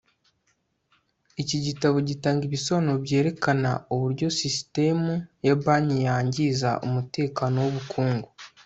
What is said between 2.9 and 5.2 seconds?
byerekana uburyo sisitemu